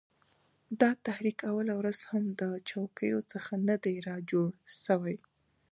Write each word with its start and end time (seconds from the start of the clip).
دا 0.81 0.91
تحریک 1.05 1.39
اوله 1.51 1.73
ورځ 1.81 1.99
هم 2.11 2.23
د 2.41 2.43
چوکیو 2.69 3.19
څخه 3.31 3.53
نه 3.67 3.75
دی 3.83 3.95
را 4.07 4.17
جوړ 4.31 4.49
سوی 4.85 5.17